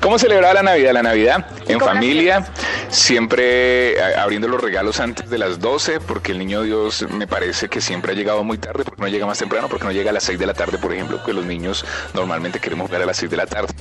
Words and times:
¿Cómo 0.00 0.18
celebrar 0.18 0.54
la 0.54 0.62
Navidad? 0.62 0.92
La 0.94 1.02
Navidad 1.02 1.46
en 1.68 1.78
familia, 1.78 2.46
siempre 2.88 3.92
eh, 3.92 4.16
abriendo 4.16 4.48
los 4.48 4.58
regalos 4.58 4.98
antes 4.98 5.28
de 5.28 5.36
las 5.36 5.60
12, 5.60 6.00
porque 6.00 6.32
el 6.32 6.38
niño 6.38 6.62
Dios 6.62 7.06
me 7.10 7.26
parece 7.26 7.68
que 7.68 7.82
siempre 7.82 8.12
ha 8.12 8.14
llegado 8.14 8.42
muy 8.42 8.56
tarde, 8.56 8.82
porque 8.82 9.02
no 9.02 9.08
llega 9.08 9.26
más 9.26 9.38
temprano, 9.38 9.68
porque 9.68 9.84
no 9.84 9.92
llega 9.92 10.08
a 10.08 10.14
las 10.14 10.24
6 10.24 10.38
de 10.38 10.46
la 10.46 10.54
tarde, 10.54 10.78
por 10.78 10.94
ejemplo, 10.94 11.22
que 11.22 11.34
los 11.34 11.44
niños 11.44 11.84
normalmente 12.14 12.60
queremos 12.60 12.86
jugar 12.86 13.02
a 13.02 13.06
las 13.06 13.18
6 13.18 13.30
de 13.30 13.36
la 13.36 13.46
tarde. 13.46 13.74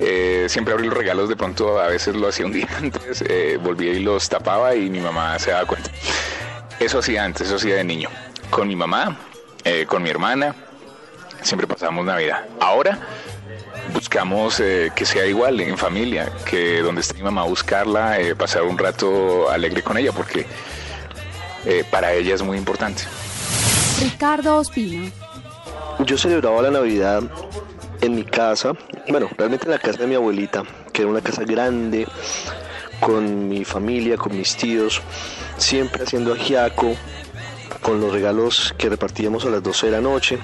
Eh, 0.00 0.46
siempre 0.48 0.74
abrí 0.74 0.88
los 0.88 0.96
regalos, 0.96 1.28
de 1.28 1.36
pronto 1.36 1.80
a 1.80 1.86
veces 1.86 2.16
lo 2.16 2.26
hacía 2.26 2.44
un 2.44 2.52
día 2.52 2.68
antes, 2.78 3.22
eh, 3.28 3.56
volvía 3.62 3.92
y 3.92 4.00
los 4.00 4.28
tapaba 4.28 4.74
y 4.74 4.90
mi 4.90 4.98
mamá 4.98 5.38
se 5.38 5.52
daba 5.52 5.64
cuenta. 5.64 5.90
Eso 6.80 6.98
hacía 6.98 7.22
antes, 7.22 7.46
eso 7.46 7.54
hacía 7.54 7.76
de 7.76 7.84
niño. 7.84 8.08
Con 8.50 8.66
mi 8.66 8.74
mamá, 8.74 9.16
con 9.88 10.02
mi 10.02 10.10
hermana, 10.10 10.54
siempre 11.42 11.66
pasábamos 11.66 12.04
Navidad. 12.04 12.44
Ahora 12.60 12.98
buscamos 13.92 14.60
eh, 14.60 14.90
que 14.94 15.04
sea 15.04 15.26
igual 15.26 15.60
en 15.60 15.76
familia, 15.76 16.30
que 16.44 16.80
donde 16.80 17.00
esté 17.00 17.14
mi 17.14 17.22
mamá 17.22 17.44
buscarla, 17.44 18.20
eh, 18.20 18.34
pasar 18.34 18.62
un 18.62 18.78
rato 18.78 19.50
alegre 19.50 19.82
con 19.82 19.96
ella, 19.96 20.12
porque 20.12 20.46
eh, 21.64 21.84
para 21.90 22.12
ella 22.12 22.34
es 22.34 22.42
muy 22.42 22.56
importante. 22.56 23.04
Ricardo 24.00 24.56
Ospina. 24.56 25.10
Yo 26.04 26.18
celebraba 26.18 26.62
la 26.62 26.70
Navidad 26.70 27.22
en 28.02 28.14
mi 28.14 28.24
casa, 28.24 28.72
bueno, 29.08 29.28
realmente 29.36 29.64
en 29.64 29.72
la 29.72 29.78
casa 29.78 29.98
de 29.98 30.06
mi 30.06 30.14
abuelita, 30.14 30.62
que 30.92 31.02
era 31.02 31.10
una 31.10 31.22
casa 31.22 31.42
grande, 31.44 32.06
con 33.00 33.48
mi 33.48 33.64
familia, 33.64 34.16
con 34.16 34.36
mis 34.36 34.56
tíos, 34.56 35.00
siempre 35.56 36.04
haciendo 36.04 36.32
ajiaco, 36.32 36.94
con 37.82 38.00
los 38.00 38.12
regalos 38.12 38.74
que 38.76 38.88
repartíamos 38.88 39.44
a 39.44 39.50
las 39.50 39.62
12 39.62 39.86
de 39.86 39.92
la 39.92 40.00
noche 40.00 40.38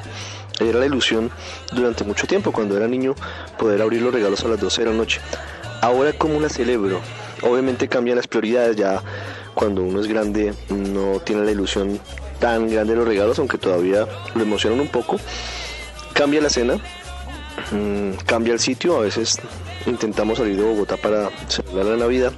era 0.61 0.79
la 0.79 0.87
ilusión 0.87 1.31
durante 1.73 2.05
mucho 2.05 2.27
tiempo, 2.27 2.53
cuando 2.53 2.77
era 2.77 2.87
niño, 2.87 3.15
poder 3.59 3.83
abrir 3.83 4.03
los 4.03 4.13
regalos 4.13 4.45
a 4.45 4.49
las 4.49 4.61
12 4.61 4.83
de 4.83 4.91
la 4.91 4.97
noche. 4.97 5.21
Ahora, 5.81 6.13
¿cómo 6.13 6.41
la 6.41 6.49
celebro? 6.49 7.01
Obviamente 7.43 7.89
cambian 7.89 8.17
las 8.17 8.29
prioridades, 8.29 8.77
ya 8.77 9.03
cuando 9.55 9.83
uno 9.83 10.01
es 10.01 10.07
grande 10.07 10.55
no 10.71 11.21
tiene 11.21 11.45
la 11.45 11.51
ilusión 11.51 12.01
tan 12.39 12.69
grande 12.69 12.93
de 12.93 12.99
los 12.99 13.09
regalos, 13.09 13.39
aunque 13.39 13.59
todavía 13.59 14.07
lo 14.35 14.43
emocionan 14.43 14.81
un 14.81 14.89
poco. 14.89 15.19
Cambia 16.13 16.41
la 16.41 16.51
cena, 16.51 16.77
mm, 17.71 18.25
cambia 18.27 18.53
el 18.53 18.61
sitio, 18.61 18.97
a 18.97 19.01
veces 19.01 19.39
intentamos 19.87 20.39
salir 20.39 20.57
de 20.57 20.63
Bogotá 20.63 20.97
para 20.97 21.31
celebrar 21.49 21.87
la 21.87 21.97
Navidad, 21.97 22.33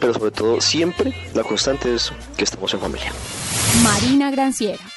pero 0.00 0.14
sobre 0.14 0.30
todo 0.30 0.60
siempre 0.60 1.14
la 1.34 1.42
constante 1.42 1.94
es 1.94 2.12
que 2.36 2.44
estamos 2.44 2.72
en 2.74 2.80
familia. 2.80 3.12
Marina 3.82 4.30
Granciera. 4.30 4.93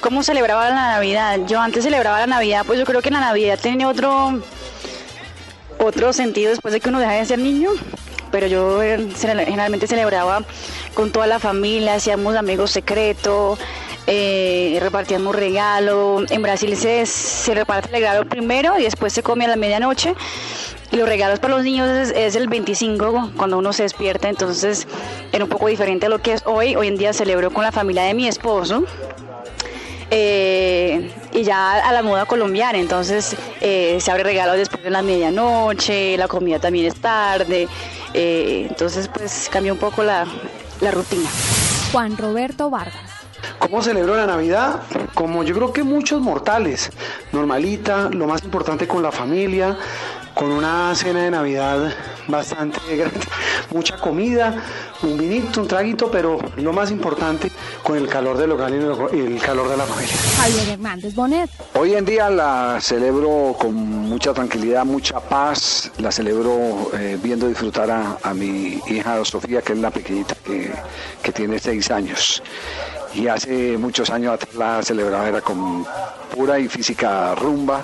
¿Cómo 0.00 0.22
celebraba 0.22 0.68
la 0.70 0.74
Navidad? 0.74 1.40
Yo 1.46 1.60
antes 1.60 1.82
celebraba 1.82 2.20
la 2.20 2.26
Navidad, 2.26 2.64
pues 2.66 2.78
yo 2.78 2.84
creo 2.84 3.02
que 3.02 3.10
la 3.10 3.20
Navidad 3.20 3.58
tiene 3.60 3.84
otro, 3.84 4.40
otro 5.78 6.12
sentido 6.12 6.50
después 6.50 6.72
de 6.72 6.80
que 6.80 6.88
uno 6.88 7.00
deja 7.00 7.12
de 7.12 7.24
ser 7.24 7.38
niño. 7.38 7.70
Pero 8.30 8.46
yo 8.46 8.82
eh, 8.82 9.08
generalmente 9.16 9.86
celebraba 9.86 10.42
con 10.94 11.10
toda 11.10 11.26
la 11.26 11.38
familia, 11.38 11.94
hacíamos 11.94 12.36
amigos 12.36 12.70
secretos, 12.70 13.58
eh, 14.06 14.78
repartíamos 14.80 15.34
regalos. 15.34 16.30
En 16.30 16.42
Brasil 16.42 16.76
se, 16.76 17.06
se 17.06 17.54
reparte 17.54 17.88
el 17.88 17.94
regalo 17.94 18.28
primero 18.28 18.78
y 18.78 18.84
después 18.84 19.12
se 19.12 19.22
come 19.22 19.46
a 19.46 19.48
la 19.48 19.56
medianoche. 19.56 20.14
Y 20.90 20.96
los 20.96 21.08
regalos 21.08 21.38
para 21.38 21.54
los 21.54 21.64
niños 21.64 21.88
es, 21.88 22.34
el 22.34 22.48
25 22.48 23.32
cuando 23.36 23.58
uno 23.58 23.74
se 23.74 23.82
despierta, 23.82 24.30
entonces 24.30 24.86
era 25.32 25.44
un 25.44 25.50
poco 25.50 25.66
diferente 25.66 26.06
a 26.06 26.08
lo 26.08 26.22
que 26.22 26.32
es 26.32 26.42
hoy. 26.46 26.76
Hoy 26.76 26.88
en 26.88 26.96
día 26.96 27.12
celebro 27.12 27.50
con 27.50 27.62
la 27.62 27.72
familia 27.72 28.04
de 28.04 28.14
mi 28.14 28.26
esposo, 28.26 28.84
eh, 30.10 31.10
y 31.32 31.42
ya 31.42 31.86
a 31.86 31.92
la 31.92 32.02
moda 32.02 32.24
colombiana, 32.24 32.78
entonces 32.78 33.36
eh, 33.60 33.98
se 34.00 34.10
abre 34.10 34.22
regalos 34.22 34.56
después 34.56 34.82
de 34.82 34.90
la 34.90 35.02
medianoche, 35.02 36.16
la 36.16 36.28
comida 36.28 36.58
también 36.58 36.86
es 36.86 36.94
tarde, 37.00 37.68
eh, 38.14 38.66
entonces 38.68 39.08
pues 39.08 39.48
cambia 39.52 39.72
un 39.72 39.78
poco 39.78 40.02
la, 40.02 40.26
la 40.80 40.90
rutina. 40.90 41.28
Juan 41.92 42.16
Roberto 42.16 42.70
Vargas. 42.70 42.94
¿Cómo 43.58 43.82
celebro 43.82 44.16
la 44.16 44.26
Navidad? 44.26 44.82
Como 45.14 45.42
yo 45.42 45.54
creo 45.54 45.72
que 45.72 45.82
muchos 45.82 46.20
mortales, 46.20 46.90
normalita, 47.32 48.08
lo 48.10 48.26
más 48.26 48.42
importante 48.42 48.86
con 48.86 49.02
la 49.02 49.12
familia, 49.12 49.76
con 50.34 50.50
una 50.52 50.94
cena 50.94 51.22
de 51.22 51.30
Navidad 51.30 51.92
bastante 52.28 52.78
grande, 52.96 53.20
mucha 53.72 53.96
comida, 53.96 54.62
un 55.02 55.18
vinito, 55.18 55.62
un 55.62 55.68
traguito, 55.68 56.10
pero 56.10 56.38
lo 56.56 56.72
más 56.72 56.90
importante 56.90 57.50
con 57.82 57.96
el 57.96 58.06
calor 58.08 58.36
del 58.36 58.52
hogar 58.52 58.72
y 58.72 59.18
el 59.18 59.40
calor 59.40 59.68
de 59.68 59.76
la 59.76 59.84
familia. 59.84 60.14
Javier 60.36 60.68
Hernández 60.70 61.14
Bonet. 61.14 61.50
Hoy 61.74 61.94
en 61.94 62.04
día 62.04 62.30
la 62.30 62.78
celebro 62.80 63.56
con 63.58 63.74
mucha 63.74 64.32
tranquilidad, 64.32 64.84
mucha 64.84 65.20
paz, 65.20 65.90
la 65.98 66.12
celebro 66.12 66.90
eh, 66.94 67.18
viendo 67.22 67.48
disfrutar 67.48 67.90
a, 67.90 68.34
mi 68.34 68.80
hija 68.86 69.24
Sofía, 69.24 69.62
que 69.62 69.72
es 69.72 69.78
la 69.78 69.90
pequeñita 69.90 70.34
que, 70.44 70.70
que 71.22 71.32
tiene 71.32 71.58
seis 71.58 71.90
años 71.90 72.42
y 73.14 73.26
hace 73.26 73.76
muchos 73.78 74.10
años 74.10 74.34
atrás 74.34 74.54
la 74.54 74.82
celebraba 74.82 75.28
era 75.28 75.40
con 75.40 75.84
pura 76.34 76.58
y 76.58 76.68
física 76.68 77.34
rumba 77.34 77.82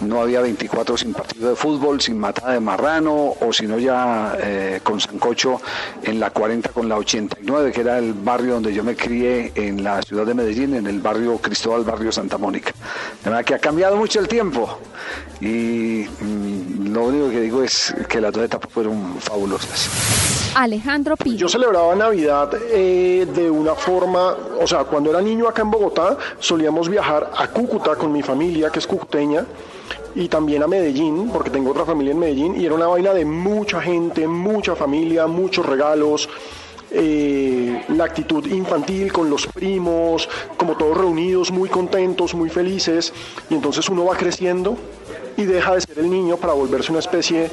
no 0.00 0.20
había 0.20 0.40
24 0.40 0.96
sin 0.96 1.12
partido 1.12 1.50
de 1.50 1.56
fútbol, 1.56 2.00
sin 2.00 2.18
matada 2.18 2.52
de 2.52 2.60
marrano 2.60 3.34
o 3.40 3.52
si 3.52 3.66
no 3.66 3.78
ya 3.78 4.36
eh, 4.40 4.80
con 4.82 5.00
Sancocho 5.00 5.60
en 6.02 6.20
la 6.20 6.30
40 6.30 6.70
con 6.70 6.88
la 6.88 6.96
89, 6.96 7.72
que 7.72 7.80
era 7.80 7.98
el 7.98 8.12
barrio 8.14 8.54
donde 8.54 8.72
yo 8.72 8.82
me 8.84 8.96
crié 8.96 9.52
en 9.54 9.82
la 9.82 10.02
ciudad 10.02 10.26
de 10.26 10.34
Medellín, 10.34 10.74
en 10.74 10.86
el 10.86 11.00
barrio 11.00 11.38
Cristóbal, 11.38 11.84
barrio 11.84 12.12
Santa 12.12 12.38
Mónica. 12.38 12.72
De 13.22 13.30
verdad 13.30 13.44
que 13.44 13.54
ha 13.54 13.58
cambiado 13.58 13.96
mucho 13.96 14.20
el 14.20 14.28
tiempo 14.28 14.78
y 15.40 16.06
mm, 16.20 16.92
lo 16.92 17.04
único 17.04 17.30
que 17.30 17.40
digo 17.40 17.62
es 17.62 17.94
que 18.08 18.20
las 18.20 18.32
dos 18.32 18.44
etapas 18.44 18.70
fueron 18.72 19.16
fabulosas. 19.20 19.90
Alejandro 20.54 21.16
Pino. 21.16 21.36
Yo 21.36 21.48
celebraba 21.48 21.94
Navidad 21.94 22.50
eh, 22.70 23.26
de 23.32 23.50
una 23.50 23.74
forma, 23.74 24.34
o 24.60 24.66
sea, 24.66 24.84
cuando 24.84 25.10
era 25.10 25.20
niño 25.20 25.48
acá 25.48 25.62
en 25.62 25.70
Bogotá 25.70 26.16
solíamos 26.38 26.88
viajar 26.88 27.30
a 27.36 27.48
Cúcuta 27.48 27.94
con 27.96 28.12
mi 28.12 28.22
familia, 28.22 28.70
que 28.70 28.80
es 28.80 28.86
cucuteña, 28.86 29.44
y 30.14 30.28
también 30.28 30.62
a 30.62 30.66
Medellín, 30.66 31.30
porque 31.32 31.50
tengo 31.50 31.70
otra 31.70 31.84
familia 31.84 32.12
en 32.12 32.18
Medellín, 32.18 32.60
y 32.60 32.66
era 32.66 32.74
una 32.74 32.86
vaina 32.86 33.12
de 33.14 33.24
mucha 33.24 33.80
gente, 33.80 34.26
mucha 34.26 34.74
familia, 34.74 35.26
muchos 35.26 35.64
regalos. 35.66 36.28
Eh, 36.92 37.84
la 37.90 38.04
actitud 38.04 38.44
infantil 38.46 39.12
con 39.12 39.30
los 39.30 39.46
primos, 39.46 40.28
como 40.56 40.76
todos 40.76 40.96
reunidos, 40.96 41.52
muy 41.52 41.68
contentos, 41.68 42.34
muy 42.34 42.50
felices, 42.50 43.12
y 43.48 43.54
entonces 43.54 43.88
uno 43.88 44.06
va 44.06 44.16
creciendo 44.16 44.76
y 45.36 45.44
deja 45.44 45.74
de 45.74 45.80
ser 45.82 46.00
el 46.00 46.10
niño 46.10 46.36
para 46.36 46.52
volverse 46.52 46.90
una 46.90 46.98
especie 46.98 47.48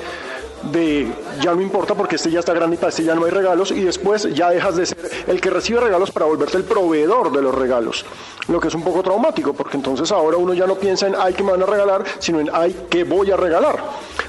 de 0.63 1.07
ya 1.41 1.53
no 1.53 1.61
importa 1.61 1.95
porque 1.95 2.15
este 2.15 2.31
ya 2.31 2.39
está 2.39 2.53
grande 2.53 2.77
y 2.81 2.85
este 2.85 3.03
ya 3.03 3.15
no 3.15 3.25
hay 3.25 3.31
regalos 3.31 3.71
y 3.71 3.81
después 3.81 4.33
ya 4.33 4.49
dejas 4.49 4.75
de 4.75 4.85
ser 4.85 5.09
el 5.27 5.39
que 5.39 5.49
recibe 5.49 5.79
regalos 5.79 6.11
para 6.11 6.25
volverte 6.25 6.57
el 6.57 6.63
proveedor 6.63 7.31
de 7.31 7.41
los 7.41 7.53
regalos, 7.53 8.05
lo 8.47 8.59
que 8.59 8.67
es 8.67 8.73
un 8.73 8.83
poco 8.83 9.03
traumático 9.03 9.53
porque 9.53 9.77
entonces 9.77 10.11
ahora 10.11 10.37
uno 10.37 10.53
ya 10.53 10.67
no 10.67 10.75
piensa 10.75 11.07
en 11.07 11.15
ay 11.17 11.33
que 11.33 11.43
me 11.43 11.51
van 11.51 11.63
a 11.63 11.65
regalar, 11.65 12.03
sino 12.19 12.39
en 12.39 12.49
ay 12.53 12.87
que 12.89 13.03
voy 13.03 13.31
a 13.31 13.37
regalar. 13.37 13.83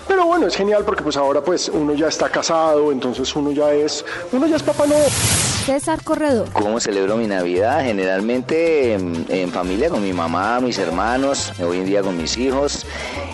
Pero 0.06 0.26
bueno, 0.26 0.47
es 0.47 0.56
genial 0.56 0.85
porque 0.85 1.03
pues 1.03 1.17
ahora 1.17 1.41
pues 1.41 1.69
uno 1.69 1.94
ya 1.94 2.08
está 2.08 2.29
casado, 2.29 2.93
entonces 2.93 3.35
uno 3.37 3.50
ya 3.53 3.73
es, 3.73 4.05
uno 4.32 4.47
ya 4.47 4.56
es 4.56 4.62
papá 4.62 4.87
no. 4.87 4.94
César 5.69 6.03
Corredor. 6.03 6.49
¿Cómo 6.55 6.81
celebro 6.81 7.19
mi 7.19 7.26
Navidad? 7.26 7.82
Generalmente 7.82 8.94
en, 8.94 9.53
familia, 9.53 9.91
con 9.91 10.03
mi 10.03 10.15
mamá, 10.15 10.61
mis 10.61 10.79
hermanos, 10.79 11.53
hoy 11.61 11.81
en 11.81 11.85
día 11.85 12.00
con 12.00 12.17
mis 12.17 12.38
hijos 12.38 12.87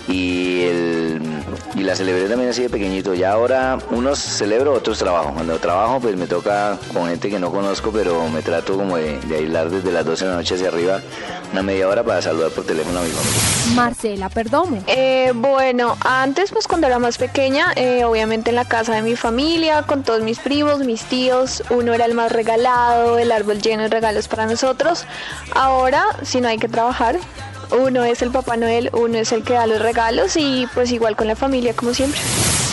y, 0.09 0.63
el, 0.63 1.23
y 1.77 1.85
la 1.85 1.95
celebré 1.95 2.29
también 2.29 2.51
así 2.51 2.63
de 2.63 2.71
pequeñito. 2.71 3.15
Ya 3.15 3.31
ahora 3.31 3.79
unos 3.93 4.19
celebro, 4.19 4.73
otros 4.73 4.99
trabajo. 4.99 5.31
Cuando 5.33 5.61
trabajo 5.61 6.01
pues 6.01 6.17
me 6.17 6.27
toca 6.27 6.77
con 6.93 7.07
gente 7.07 7.31
que 7.31 7.39
no 7.39 7.53
conozco, 7.53 7.93
pero 7.93 8.29
me 8.29 8.43
trato 8.43 8.77
como 8.77 8.97
de, 8.97 9.17
aislar 9.33 9.71
desde 9.71 9.93
las 9.93 10.05
12 10.05 10.25
de 10.25 10.31
la 10.33 10.37
noche 10.37 10.57
hacia 10.57 10.67
arriba 10.67 11.01
una 11.53 11.63
media 11.63 11.87
hora 11.87 12.03
para 12.03 12.21
saludar 12.21 12.51
por 12.51 12.65
teléfono 12.65 12.99
a 12.99 13.03
mi 13.03 13.11
familia. 13.11 13.41
Marcela, 13.77 14.29
perdón. 14.29 14.83
Eh, 14.89 15.31
bueno, 15.37 15.97
antes 16.01 16.51
pues 16.51 16.67
cuando 16.67 16.89
era 16.89 16.99
más 16.99 17.17
pequeña, 17.17 17.73
eh, 17.77 18.03
obviamente 18.05 18.51
en 18.51 18.57
la 18.57 18.65
casa 18.65 18.93
de 18.97 19.03
mi 19.03 19.15
familia, 19.15 19.83
con 19.83 20.03
todos 20.03 20.23
mis 20.23 20.41
primos, 20.41 20.81
mis 20.81 21.05
tíos, 21.05 21.63
uno 21.71 21.95
era 21.95 22.07
el 22.07 22.15
más 22.15 22.24
regalado, 22.29 23.19
el 23.19 23.33
árbol 23.33 23.61
lleno 23.61 23.85
de 23.85 23.89
regalos 23.89 24.29
para 24.29 24.47
nosotros. 24.47 25.07
Ahora, 25.55 26.05
si 26.23 26.41
no 26.41 26.49
hay 26.49 26.59
que 26.59 26.69
trabajar, 26.69 27.17
Uno 27.71 28.05
es 28.05 28.23
el 28.23 28.31
Papá 28.31 28.57
Noel, 28.57 28.91
uno 28.93 29.19
es 29.19 29.33
el 29.33 29.43
que 29.43 29.55
da 29.55 29.67
los 29.67 29.81
regalos 29.81 30.37
y 30.37 30.69
pues 30.75 30.93
igual 30.93 31.17
con 31.17 31.27
la 31.27 31.35
familia 31.35 31.75
como 31.75 31.95
siempre. 31.95 32.21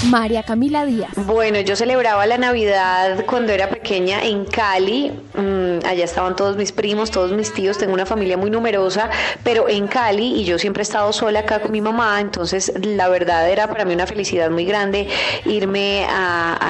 María 0.10 0.42
Camila 0.44 0.86
Díaz. 0.86 1.12
Bueno, 1.16 1.60
yo 1.60 1.76
celebraba 1.76 2.26
la 2.26 2.38
Navidad 2.38 3.24
cuando 3.28 3.52
era 3.52 3.70
pequeña 3.70 4.24
en 4.24 4.46
Cali. 4.46 5.12
Mm, 5.36 5.86
allá 5.86 6.04
estaban 6.04 6.36
todos 6.36 6.58
mis 6.58 6.72
primos, 6.72 7.12
todos 7.12 7.32
mis 7.32 7.54
tíos. 7.54 7.78
Tengo 7.78 7.94
una 7.94 8.06
familia 8.08 8.36
muy 8.36 8.50
numerosa, 8.50 9.10
pero 9.44 9.70
en 9.70 9.88
Cali 9.88 10.42
y 10.42 10.44
yo 10.44 10.58
siempre 10.58 10.82
he 10.82 10.84
estado 10.84 11.14
sola 11.14 11.42
acá 11.42 11.62
con 11.62 11.72
mi 11.72 11.82
mamá. 11.82 12.20
Entonces, 12.20 12.74
la 12.82 13.10
verdad 13.10 13.50
era 13.50 13.68
para 13.68 13.86
mí 13.86 13.94
una 13.94 14.08
felicidad 14.08 14.50
muy 14.50 14.66
grande 14.66 15.08
irme 15.46 16.06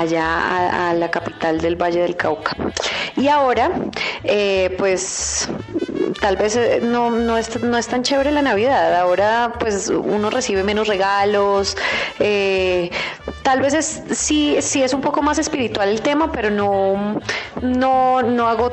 allá 0.01 0.89
a, 0.89 0.93
la 0.93 1.09
capital 1.09 1.61
del 1.61 1.75
Valle 1.75 2.01
del 2.01 2.15
Cauca. 2.15 2.55
Y 3.15 3.27
ahora, 3.27 3.71
eh, 4.23 4.73
pues 4.77 5.47
tal 6.19 6.37
vez 6.37 6.55
eh, 6.55 6.79
no, 6.81 7.11
no, 7.11 7.37
es, 7.37 7.61
no 7.61 7.77
es 7.77 7.87
tan 7.87 8.03
chévere 8.03 8.31
la 8.31 8.41
Navidad. 8.41 8.95
Ahora 8.95 9.53
pues 9.59 9.89
uno 9.89 10.29
recibe 10.29 10.63
menos 10.63 10.87
regalos. 10.87 11.77
Eh, 12.19 12.89
tal 13.43 13.61
vez 13.61 13.73
es, 13.73 14.03
sí, 14.11 14.57
sí 14.61 14.83
es 14.83 14.93
un 14.93 15.01
poco 15.01 15.21
más 15.21 15.39
espiritual 15.39 15.89
el 15.89 16.01
tema, 16.01 16.31
pero 16.31 16.49
no, 16.49 17.19
no, 17.61 18.21
no, 18.21 18.47
hago, 18.47 18.71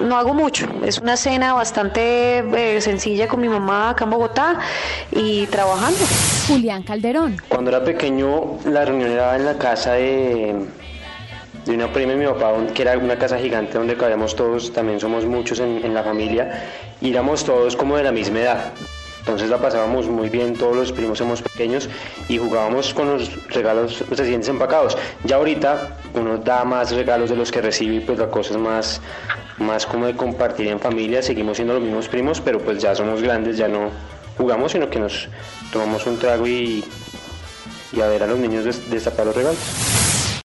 no 0.00 0.16
hago 0.16 0.34
mucho. 0.34 0.68
Es 0.84 0.98
una 0.98 1.16
cena 1.16 1.54
bastante 1.54 2.38
eh, 2.38 2.80
sencilla 2.80 3.28
con 3.28 3.40
mi 3.40 3.48
mamá 3.48 3.90
acá 3.90 4.04
en 4.04 4.10
Bogotá 4.10 4.58
y 5.10 5.46
trabajando. 5.46 5.98
Julián 6.48 6.82
Calderón. 6.82 7.36
Cuando 7.48 7.70
era 7.70 7.84
pequeño, 7.84 8.58
la 8.64 8.84
reunión 8.84 9.10
era 9.10 9.36
en 9.36 9.44
la 9.44 9.56
casa 9.58 9.92
de 9.92 10.54
de 11.64 11.72
una 11.74 11.90
prima 11.90 12.12
y 12.12 12.16
mi 12.16 12.26
papá, 12.26 12.52
que 12.74 12.82
era 12.82 12.98
una 12.98 13.18
casa 13.18 13.38
gigante 13.38 13.78
donde 13.78 13.96
cabíamos 13.96 14.36
todos, 14.36 14.72
también 14.72 15.00
somos 15.00 15.24
muchos 15.24 15.60
en, 15.60 15.82
en 15.82 15.94
la 15.94 16.02
familia, 16.02 16.62
y 17.00 17.10
éramos 17.10 17.44
todos 17.44 17.74
como 17.74 17.96
de 17.96 18.02
la 18.02 18.12
misma 18.12 18.40
edad. 18.40 18.72
Entonces 19.24 19.48
la 19.48 19.56
pasábamos 19.56 20.06
muy 20.06 20.28
bien, 20.28 20.52
todos 20.52 20.76
los 20.76 20.92
primos 20.92 21.16
somos 21.16 21.40
pequeños 21.40 21.88
y 22.28 22.36
jugábamos 22.36 22.92
con 22.92 23.08
los 23.08 23.48
regalos 23.48 24.04
recién 24.10 24.42
empacados. 24.46 24.98
Ya 25.24 25.36
ahorita 25.36 25.96
uno 26.12 26.36
da 26.36 26.62
más 26.64 26.92
regalos 26.92 27.30
de 27.30 27.36
los 27.36 27.50
que 27.50 27.62
recibe, 27.62 28.02
pues 28.02 28.18
la 28.18 28.28
cosa 28.28 28.50
es 28.52 28.60
más, 28.60 29.00
más 29.56 29.86
como 29.86 30.04
de 30.04 30.14
compartir 30.14 30.68
en 30.68 30.78
familia, 30.78 31.22
seguimos 31.22 31.56
siendo 31.56 31.72
los 31.72 31.82
mismos 31.82 32.06
primos, 32.08 32.42
pero 32.42 32.58
pues 32.58 32.82
ya 32.82 32.94
somos 32.94 33.22
grandes, 33.22 33.56
ya 33.56 33.66
no 33.66 33.88
jugamos, 34.36 34.72
sino 34.72 34.90
que 34.90 34.98
nos 34.98 35.26
tomamos 35.72 36.06
un 36.06 36.18
trago 36.18 36.46
y, 36.46 36.84
y 37.94 38.00
a 38.02 38.06
ver 38.08 38.24
a 38.24 38.26
los 38.26 38.38
niños 38.38 38.90
destapar 38.90 39.24
los 39.24 39.36
regalos. 39.36 39.93